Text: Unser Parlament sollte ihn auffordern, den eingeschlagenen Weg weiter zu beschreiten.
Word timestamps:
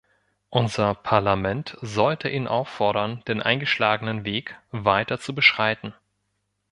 Unser 0.49 0.95
Parlament 0.95 1.77
sollte 1.83 2.27
ihn 2.27 2.47
auffordern, 2.47 3.21
den 3.27 3.39
eingeschlagenen 3.39 4.25
Weg 4.25 4.57
weiter 4.71 5.19
zu 5.19 5.35
beschreiten. 5.35 5.93